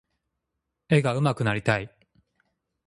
[0.89, 1.95] 絵が上手くなりたい。